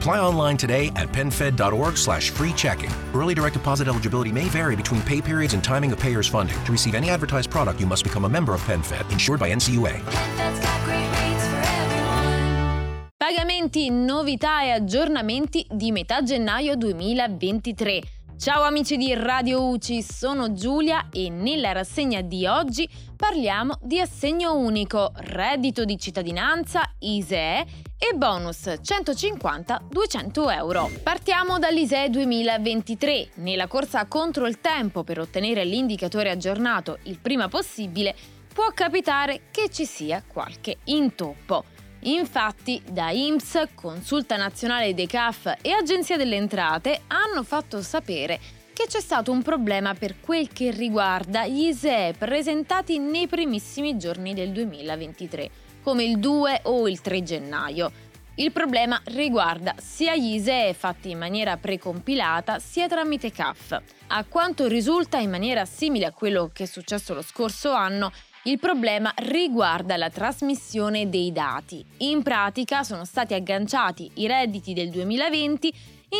Apply 0.00 0.18
online 0.18 0.56
today 0.56 0.90
at 0.96 1.12
penfed.org 1.12 1.98
slash 1.98 2.30
free 2.30 2.54
checking. 2.54 2.90
Early 3.12 3.34
direct 3.34 3.52
deposit 3.52 3.86
eligibility 3.86 4.32
may 4.32 4.48
vary 4.48 4.74
between 4.74 5.02
pay 5.02 5.20
periods 5.20 5.52
and 5.52 5.62
timing 5.62 5.92
of 5.92 5.98
payer's 5.98 6.26
funding. 6.26 6.56
To 6.64 6.72
receive 6.72 6.94
any 6.94 7.10
advertised 7.10 7.50
product, 7.50 7.78
you 7.78 7.86
must 7.86 8.02
become 8.02 8.24
a 8.24 8.28
member 8.28 8.54
of 8.54 8.62
PenFed, 8.62 9.12
insured 9.12 9.38
by 9.38 9.52
NCUA. 9.52 10.00
Pagamenti, 13.18 13.90
novità 13.90 14.62
e 14.62 14.70
aggiornamenti 14.70 15.66
di 15.70 15.92
metà 15.92 16.22
gennaio 16.22 16.76
2023. 16.76 18.00
Ciao 18.38 18.62
amici 18.62 18.96
di 18.96 19.12
Radio 19.12 19.68
UCI, 19.68 20.00
sono 20.00 20.54
Giulia 20.54 21.10
e 21.12 21.28
nella 21.28 21.72
rassegna 21.72 22.22
di 22.22 22.46
oggi 22.46 22.88
parliamo 23.14 23.76
di 23.82 24.00
assegno 24.00 24.56
unico, 24.56 25.12
reddito 25.14 25.84
di 25.84 25.98
cittadinanza, 25.98 26.90
ISEE 27.00 27.89
e 28.02 28.16
bonus 28.16 28.66
150-200 28.66 30.50
euro. 30.52 30.90
Partiamo 31.02 31.58
dall'ISEE 31.58 32.08
2023. 32.08 33.28
Nella 33.34 33.66
corsa 33.66 34.06
contro 34.06 34.46
il 34.46 34.60
tempo 34.62 35.04
per 35.04 35.20
ottenere 35.20 35.64
l'indicatore 35.64 36.30
aggiornato 36.30 36.98
il 37.02 37.18
prima 37.18 37.48
possibile, 37.48 38.16
può 38.52 38.70
capitare 38.72 39.42
che 39.50 39.68
ci 39.68 39.84
sia 39.84 40.24
qualche 40.26 40.78
intoppo. 40.84 41.64
Infatti, 42.04 42.82
da 42.90 43.10
IMSS, 43.10 43.68
Consulta 43.74 44.38
Nazionale 44.38 44.94
dei 44.94 45.06
CAF 45.06 45.56
e 45.60 45.72
Agenzia 45.72 46.16
delle 46.16 46.36
Entrate 46.36 47.02
hanno 47.08 47.42
fatto 47.42 47.82
sapere 47.82 48.40
che 48.72 48.86
c'è 48.88 49.00
stato 49.00 49.30
un 49.30 49.42
problema 49.42 49.92
per 49.92 50.20
quel 50.20 50.48
che 50.48 50.70
riguarda 50.70 51.46
gli 51.46 51.66
ISEE 51.66 52.14
presentati 52.14 52.98
nei 52.98 53.26
primissimi 53.26 53.98
giorni 53.98 54.32
del 54.32 54.52
2023, 54.52 55.50
come 55.82 56.04
il 56.04 56.18
2 56.18 56.60
o 56.64 56.88
il 56.88 57.00
3 57.00 57.22
gennaio. 57.22 57.92
Il 58.36 58.52
problema 58.52 59.00
riguarda 59.06 59.74
sia 59.78 60.16
gli 60.16 60.34
ISEE 60.34 60.72
fatti 60.72 61.10
in 61.10 61.18
maniera 61.18 61.56
precompilata 61.58 62.58
sia 62.58 62.88
tramite 62.88 63.30
CAF. 63.30 63.82
A 64.06 64.24
quanto 64.24 64.66
risulta 64.66 65.18
in 65.18 65.28
maniera 65.28 65.64
simile 65.66 66.06
a 66.06 66.12
quello 66.12 66.50
che 66.52 66.62
è 66.62 66.66
successo 66.66 67.12
lo 67.12 67.22
scorso 67.22 67.72
anno, 67.72 68.10
il 68.44 68.58
problema 68.58 69.12
riguarda 69.16 69.98
la 69.98 70.08
trasmissione 70.08 71.10
dei 71.10 71.32
dati. 71.32 71.84
In 71.98 72.22
pratica 72.22 72.82
sono 72.82 73.04
stati 73.04 73.34
agganciati 73.34 74.10
i 74.14 74.26
redditi 74.26 74.72
del 74.72 74.88
2020 74.88 75.72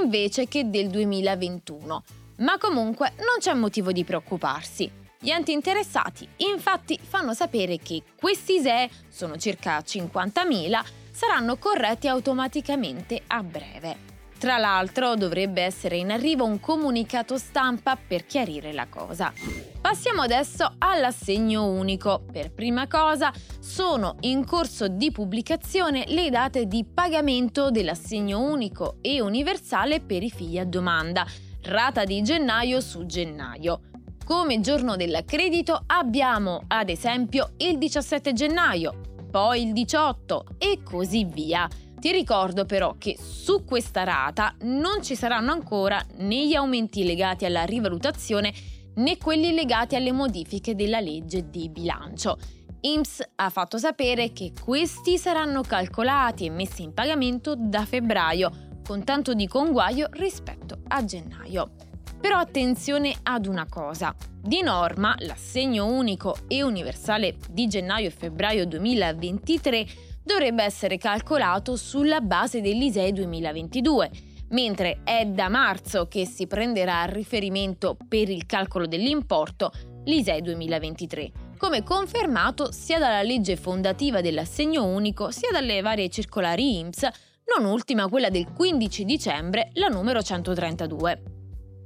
invece 0.00 0.48
che 0.48 0.70
del 0.70 0.88
2021. 0.88 2.02
Ma 2.38 2.56
comunque 2.56 3.12
non 3.18 3.36
c'è 3.38 3.52
motivo 3.52 3.92
di 3.92 4.04
preoccuparsi. 4.04 5.04
Gli 5.18 5.30
enti 5.30 5.52
interessati 5.52 6.28
infatti 6.36 6.98
fanno 7.02 7.32
sapere 7.32 7.78
che 7.78 8.02
questi 8.18 8.56
ISEE, 8.56 8.90
sono 9.08 9.36
circa 9.36 9.78
50.000, 9.78 10.84
saranno 11.10 11.56
corretti 11.56 12.06
automaticamente 12.06 13.22
a 13.26 13.42
breve. 13.42 14.14
Tra 14.38 14.58
l'altro 14.58 15.14
dovrebbe 15.14 15.62
essere 15.62 15.96
in 15.96 16.10
arrivo 16.10 16.44
un 16.44 16.60
comunicato 16.60 17.38
stampa 17.38 17.96
per 17.96 18.26
chiarire 18.26 18.74
la 18.74 18.86
cosa. 18.86 19.32
Passiamo 19.80 20.20
adesso 20.20 20.74
all'assegno 20.76 21.64
unico. 21.64 22.22
Per 22.30 22.52
prima 22.52 22.86
cosa 22.86 23.32
sono 23.58 24.16
in 24.20 24.44
corso 24.44 24.88
di 24.88 25.10
pubblicazione 25.10 26.04
le 26.08 26.28
date 26.28 26.66
di 26.66 26.84
pagamento 26.84 27.70
dell'assegno 27.70 28.42
unico 28.42 28.98
e 29.00 29.22
universale 29.22 30.00
per 30.00 30.22
i 30.22 30.30
figli 30.30 30.58
a 30.58 30.66
domanda, 30.66 31.26
rata 31.62 32.04
di 32.04 32.20
gennaio 32.20 32.80
su 32.82 33.06
gennaio. 33.06 33.80
Come 34.26 34.58
giorno 34.58 34.96
dell'accredito 34.96 35.84
abbiamo 35.86 36.64
ad 36.66 36.88
esempio 36.88 37.52
il 37.58 37.78
17 37.78 38.32
gennaio, 38.32 39.22
poi 39.30 39.62
il 39.62 39.72
18 39.72 40.46
e 40.58 40.80
così 40.82 41.24
via. 41.24 41.68
Ti 41.96 42.10
ricordo 42.10 42.64
però 42.64 42.96
che 42.98 43.16
su 43.20 43.64
questa 43.64 44.02
rata 44.02 44.52
non 44.62 45.00
ci 45.00 45.14
saranno 45.14 45.52
ancora 45.52 46.04
né 46.16 46.44
gli 46.44 46.54
aumenti 46.54 47.04
legati 47.04 47.44
alla 47.44 47.62
rivalutazione 47.62 48.52
né 48.96 49.16
quelli 49.16 49.52
legati 49.52 49.94
alle 49.94 50.10
modifiche 50.10 50.74
della 50.74 50.98
legge 50.98 51.48
di 51.48 51.68
bilancio. 51.68 52.36
IMSS 52.80 53.28
ha 53.36 53.48
fatto 53.48 53.78
sapere 53.78 54.32
che 54.32 54.52
questi 54.60 55.18
saranno 55.18 55.62
calcolati 55.62 56.46
e 56.46 56.50
messi 56.50 56.82
in 56.82 56.92
pagamento 56.92 57.54
da 57.56 57.84
febbraio, 57.84 58.50
con 58.84 59.04
tanto 59.04 59.34
di 59.34 59.46
conguaglio 59.46 60.08
rispetto 60.10 60.80
a 60.88 61.04
gennaio. 61.04 61.85
Però 62.20 62.38
attenzione 62.38 63.14
ad 63.22 63.46
una 63.46 63.66
cosa. 63.68 64.14
Di 64.40 64.62
norma, 64.62 65.14
l'assegno 65.18 65.86
unico 65.86 66.36
e 66.48 66.62
universale 66.62 67.36
di 67.48 67.66
gennaio 67.66 68.08
e 68.08 68.10
febbraio 68.10 68.66
2023 68.66 69.86
dovrebbe 70.22 70.64
essere 70.64 70.98
calcolato 70.98 71.76
sulla 71.76 72.20
base 72.20 72.60
dell'ISEE 72.60 73.12
2022, 73.12 74.10
mentre 74.50 75.00
è 75.04 75.24
da 75.24 75.48
marzo 75.48 76.08
che 76.08 76.26
si 76.26 76.46
prenderà 76.46 77.02
a 77.02 77.06
riferimento 77.06 77.96
per 78.08 78.28
il 78.28 78.44
calcolo 78.46 78.86
dell'importo 78.86 79.70
l'ISEE 80.04 80.40
2023, 80.42 81.32
come 81.58 81.82
confermato 81.82 82.72
sia 82.72 82.98
dalla 82.98 83.22
legge 83.22 83.56
fondativa 83.56 84.20
dell'assegno 84.20 84.84
unico 84.84 85.30
sia 85.30 85.50
dalle 85.50 85.80
varie 85.80 86.08
circolari 86.08 86.78
IMSS, 86.78 87.08
non 87.56 87.70
ultima 87.70 88.08
quella 88.08 88.28
del 88.28 88.52
15 88.52 89.04
dicembre, 89.04 89.70
la 89.74 89.88
numero 89.88 90.22
132. 90.22 91.35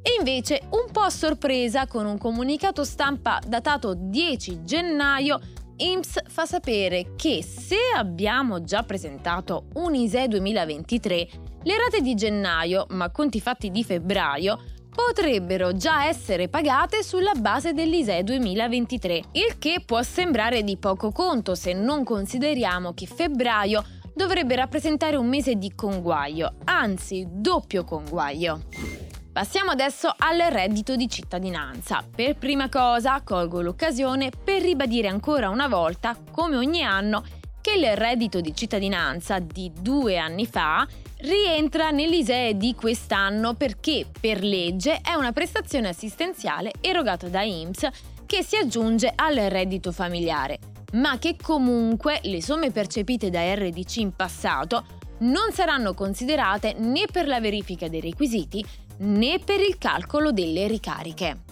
E 0.02 0.16
invece, 0.18 0.62
un 0.70 0.90
po' 0.90 1.00
a 1.00 1.10
sorpresa, 1.10 1.86
con 1.86 2.06
un 2.06 2.18
comunicato 2.18 2.84
stampa 2.84 3.38
datato 3.46 3.94
10 3.94 4.64
gennaio, 4.64 5.38
IMSS 5.76 6.22
fa 6.28 6.44
sapere 6.44 7.14
che 7.16 7.42
se 7.42 7.76
abbiamo 7.94 8.62
già 8.62 8.82
presentato 8.82 9.66
un 9.74 9.94
ISE 9.94 10.28
2023, 10.28 11.28
le 11.62 11.76
rate 11.76 12.00
di 12.00 12.14
gennaio, 12.14 12.86
ma 12.90 13.10
conti 13.10 13.40
fatti 13.40 13.70
di 13.70 13.84
febbraio, 13.84 14.58
potrebbero 14.94 15.72
già 15.74 16.06
essere 16.06 16.48
pagate 16.48 17.02
sulla 17.02 17.32
base 17.34 17.72
dell'ISE 17.72 18.22
2023, 18.22 19.22
il 19.32 19.58
che 19.58 19.82
può 19.84 20.02
sembrare 20.02 20.62
di 20.62 20.76
poco 20.76 21.12
conto 21.12 21.54
se 21.54 21.72
non 21.72 22.04
consideriamo 22.04 22.92
che 22.92 23.06
febbraio 23.06 23.82
dovrebbe 24.14 24.56
rappresentare 24.56 25.16
un 25.16 25.28
mese 25.28 25.54
di 25.54 25.74
conguaglio, 25.74 26.56
anzi 26.64 27.26
doppio 27.30 27.84
conguaglio. 27.84 29.09
Passiamo 29.32 29.70
adesso 29.70 30.12
al 30.18 30.38
reddito 30.50 30.96
di 30.96 31.08
cittadinanza. 31.08 32.04
Per 32.14 32.36
prima 32.36 32.68
cosa 32.68 33.22
colgo 33.22 33.60
l'occasione 33.60 34.30
per 34.30 34.60
ribadire 34.60 35.06
ancora 35.06 35.50
una 35.50 35.68
volta, 35.68 36.16
come 36.32 36.56
ogni 36.56 36.82
anno, 36.82 37.24
che 37.60 37.74
il 37.74 37.96
reddito 37.96 38.40
di 38.40 38.52
cittadinanza 38.56 39.38
di 39.38 39.70
due 39.72 40.18
anni 40.18 40.46
fa 40.46 40.84
rientra 41.18 41.90
nell'ISEE 41.90 42.56
di 42.56 42.74
quest'anno 42.74 43.54
perché 43.54 44.04
per 44.18 44.42
legge 44.42 45.00
è 45.00 45.14
una 45.14 45.30
prestazione 45.30 45.88
assistenziale 45.88 46.72
erogata 46.80 47.28
da 47.28 47.42
IMSS 47.42 47.88
che 48.26 48.42
si 48.42 48.56
aggiunge 48.56 49.12
al 49.14 49.36
reddito 49.36 49.92
familiare, 49.92 50.58
ma 50.94 51.18
che 51.18 51.36
comunque 51.40 52.18
le 52.24 52.42
somme 52.42 52.72
percepite 52.72 53.30
da 53.30 53.54
RDC 53.54 53.96
in 53.98 54.16
passato 54.16 54.84
non 55.18 55.52
saranno 55.52 55.94
considerate 55.94 56.74
né 56.78 57.04
per 57.12 57.28
la 57.28 57.40
verifica 57.40 57.88
dei 57.88 58.00
requisiti 58.00 58.64
né 59.00 59.38
per 59.38 59.60
il 59.60 59.78
calcolo 59.78 60.32
delle 60.32 60.66
ricariche. 60.66 61.42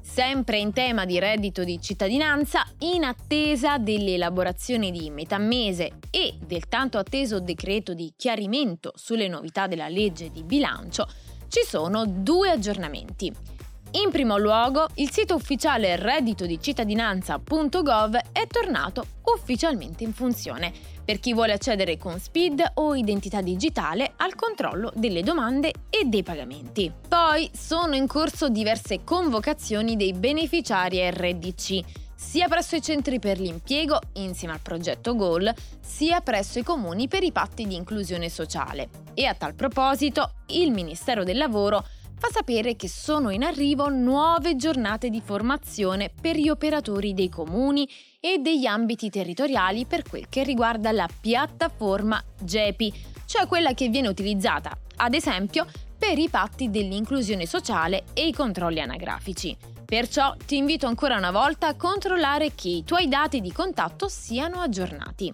Sempre 0.00 0.58
in 0.58 0.72
tema 0.72 1.04
di 1.04 1.18
reddito 1.18 1.62
di 1.64 1.80
cittadinanza, 1.80 2.66
in 2.80 3.04
attesa 3.04 3.78
dell'elaborazione 3.78 4.90
di 4.90 5.10
metà 5.10 5.38
mese 5.38 5.98
e 6.10 6.34
del 6.44 6.66
tanto 6.68 6.98
atteso 6.98 7.40
decreto 7.40 7.94
di 7.94 8.12
chiarimento 8.16 8.92
sulle 8.96 9.28
novità 9.28 9.66
della 9.66 9.88
legge 9.88 10.30
di 10.30 10.42
bilancio, 10.42 11.06
ci 11.48 11.60
sono 11.64 12.04
due 12.04 12.50
aggiornamenti. 12.50 13.57
In 13.92 14.10
primo 14.10 14.36
luogo, 14.36 14.88
il 14.96 15.10
sito 15.10 15.34
ufficiale 15.34 15.96
redditodicittadinanza.gov 15.96 18.18
è 18.32 18.46
tornato 18.46 19.06
ufficialmente 19.34 20.04
in 20.04 20.12
funzione 20.12 20.70
per 21.02 21.18
chi 21.18 21.32
vuole 21.32 21.54
accedere 21.54 21.96
con 21.96 22.18
SPID 22.18 22.72
o 22.74 22.94
identità 22.94 23.40
digitale 23.40 24.12
al 24.16 24.34
controllo 24.34 24.92
delle 24.94 25.22
domande 25.22 25.72
e 25.88 26.04
dei 26.04 26.22
pagamenti. 26.22 26.92
Poi 27.08 27.48
sono 27.54 27.94
in 27.94 28.06
corso 28.06 28.50
diverse 28.50 29.04
convocazioni 29.04 29.96
dei 29.96 30.12
beneficiari 30.12 31.08
RDC 31.08 31.80
sia 32.14 32.46
presso 32.48 32.74
i 32.74 32.82
centri 32.82 33.20
per 33.20 33.38
l'impiego, 33.38 34.00
insieme 34.14 34.52
al 34.52 34.60
progetto 34.60 35.14
GOAL, 35.14 35.54
sia 35.80 36.20
presso 36.20 36.58
i 36.58 36.64
comuni 36.64 37.06
per 37.06 37.22
i 37.22 37.30
patti 37.30 37.64
di 37.64 37.76
inclusione 37.76 38.28
sociale. 38.28 38.88
E 39.14 39.24
a 39.24 39.34
tal 39.34 39.54
proposito, 39.54 40.32
il 40.48 40.72
Ministero 40.72 41.22
del 41.22 41.36
Lavoro 41.36 41.84
fa 42.18 42.28
sapere 42.32 42.74
che 42.74 42.88
sono 42.88 43.30
in 43.30 43.44
arrivo 43.44 43.88
nuove 43.88 44.56
giornate 44.56 45.08
di 45.08 45.22
formazione 45.24 46.10
per 46.20 46.36
gli 46.36 46.48
operatori 46.48 47.14
dei 47.14 47.28
comuni 47.28 47.88
e 48.18 48.38
degli 48.38 48.66
ambiti 48.66 49.08
territoriali 49.08 49.86
per 49.86 50.02
quel 50.02 50.28
che 50.28 50.42
riguarda 50.42 50.90
la 50.90 51.08
piattaforma 51.20 52.22
GEPI, 52.40 52.92
cioè 53.24 53.46
quella 53.46 53.72
che 53.72 53.88
viene 53.88 54.08
utilizzata, 54.08 54.76
ad 54.96 55.14
esempio, 55.14 55.66
per 55.96 56.18
i 56.18 56.28
patti 56.28 56.70
dell'inclusione 56.70 57.46
sociale 57.46 58.04
e 58.14 58.26
i 58.26 58.32
controlli 58.32 58.80
anagrafici. 58.80 59.56
Perciò 59.84 60.34
ti 60.44 60.56
invito 60.56 60.86
ancora 60.86 61.16
una 61.16 61.30
volta 61.30 61.68
a 61.68 61.74
controllare 61.74 62.52
che 62.54 62.68
i 62.68 62.84
tuoi 62.84 63.08
dati 63.08 63.40
di 63.40 63.50
contatto 63.52 64.06
siano 64.08 64.60
aggiornati. 64.60 65.32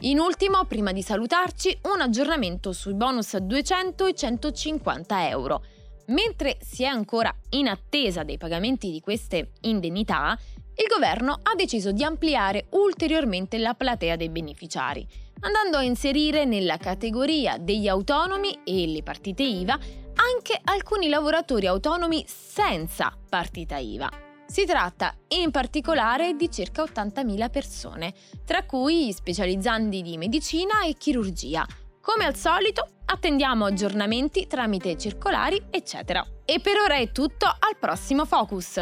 In 0.00 0.20
ultimo, 0.20 0.64
prima 0.64 0.92
di 0.92 1.02
salutarci, 1.02 1.76
un 1.92 2.00
aggiornamento 2.00 2.72
sui 2.72 2.94
bonus 2.94 3.34
a 3.34 3.40
200 3.40 4.06
e 4.06 4.14
150 4.14 5.28
euro. 5.28 5.62
Mentre 6.06 6.58
si 6.60 6.84
è 6.84 6.86
ancora 6.86 7.34
in 7.50 7.68
attesa 7.68 8.22
dei 8.22 8.38
pagamenti 8.38 8.90
di 8.90 9.00
queste 9.00 9.52
indennità, 9.62 10.38
il 10.78 10.86
governo 10.92 11.40
ha 11.42 11.54
deciso 11.54 11.90
di 11.90 12.04
ampliare 12.04 12.66
ulteriormente 12.70 13.58
la 13.58 13.74
platea 13.74 14.16
dei 14.16 14.28
beneficiari, 14.28 15.06
andando 15.40 15.78
a 15.78 15.82
inserire 15.82 16.44
nella 16.44 16.76
categoria 16.76 17.56
degli 17.58 17.88
autonomi 17.88 18.60
e 18.62 18.86
le 18.86 19.02
partite 19.02 19.42
IVA 19.42 19.78
anche 20.16 20.60
alcuni 20.64 21.08
lavoratori 21.08 21.66
autonomi 21.66 22.24
senza 22.26 23.16
partita 23.28 23.78
IVA. 23.78 24.10
Si 24.46 24.64
tratta 24.64 25.14
in 25.28 25.50
particolare 25.50 26.34
di 26.34 26.50
circa 26.50 26.82
80.000 26.84 27.50
persone, 27.50 28.14
tra 28.44 28.64
cui 28.64 29.12
specializzandi 29.12 30.02
di 30.02 30.16
medicina 30.16 30.84
e 30.84 30.94
chirurgia, 30.94 31.66
come 32.06 32.24
al 32.24 32.36
solito, 32.36 32.86
attendiamo 33.04 33.64
aggiornamenti 33.64 34.46
tramite 34.46 34.96
circolari, 34.96 35.60
eccetera. 35.70 36.24
E 36.44 36.60
per 36.60 36.78
ora 36.78 36.94
è 36.94 37.10
tutto, 37.10 37.46
al 37.46 37.76
prossimo 37.80 38.24
Focus. 38.24 38.80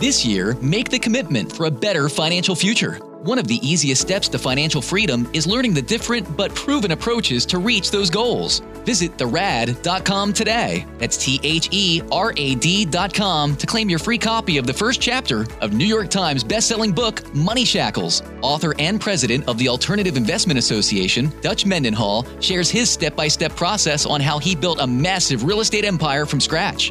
This 0.00 0.24
year, 0.24 0.56
make 0.62 0.88
the 0.88 0.98
commitment 0.98 1.54
for 1.54 1.66
a 1.66 1.70
better 1.70 2.08
financial 2.08 2.54
future. 2.56 2.94
One 3.22 3.38
of 3.38 3.46
the 3.46 3.56
easiest 3.56 4.00
steps 4.00 4.30
to 4.30 4.38
financial 4.38 4.80
freedom 4.80 5.28
is 5.34 5.46
learning 5.46 5.74
the 5.74 5.82
different 5.82 6.38
but 6.38 6.54
proven 6.54 6.92
approaches 6.92 7.44
to 7.44 7.58
reach 7.58 7.90
those 7.90 8.08
goals. 8.08 8.60
Visit 8.86 9.18
therad.com 9.18 10.32
today. 10.32 10.86
That's 10.96 11.18
T 11.18 11.38
H 11.42 11.68
E 11.70 12.00
R 12.10 12.32
A 12.34 12.54
D.com 12.54 13.56
to 13.56 13.66
claim 13.66 13.90
your 13.90 13.98
free 13.98 14.16
copy 14.16 14.56
of 14.56 14.66
the 14.66 14.72
first 14.72 15.02
chapter 15.02 15.46
of 15.60 15.74
New 15.74 15.84
York 15.84 16.08
Times 16.08 16.42
bestselling 16.42 16.94
book, 16.94 17.34
Money 17.34 17.66
Shackles. 17.66 18.22
Author 18.40 18.74
and 18.78 18.98
president 18.98 19.46
of 19.48 19.58
the 19.58 19.68
Alternative 19.68 20.16
Investment 20.16 20.58
Association, 20.58 21.30
Dutch 21.42 21.66
Mendenhall, 21.66 22.24
shares 22.40 22.70
his 22.70 22.88
step 22.88 23.14
by 23.16 23.28
step 23.28 23.54
process 23.54 24.06
on 24.06 24.22
how 24.22 24.38
he 24.38 24.56
built 24.56 24.80
a 24.80 24.86
massive 24.86 25.44
real 25.44 25.60
estate 25.60 25.84
empire 25.84 26.24
from 26.24 26.40
scratch. 26.40 26.90